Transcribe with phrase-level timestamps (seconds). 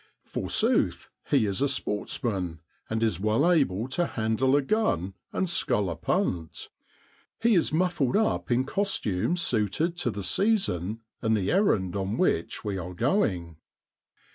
[0.23, 1.11] Forsooth!
[1.29, 2.59] he is a sportsman,
[2.89, 6.69] and is well able to handle a gun and scull a punt;
[7.39, 12.63] he is muffled up in costume suited to the season and the errand on which
[12.65, 13.57] we are going.